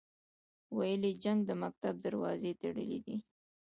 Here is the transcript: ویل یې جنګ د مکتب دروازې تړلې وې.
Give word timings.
ویل 0.77 1.01
یې 1.09 1.13
جنګ 1.23 1.39
د 1.45 1.51
مکتب 1.63 1.93
دروازې 2.05 2.51
تړلې 2.61 2.99
وې. 3.03 3.17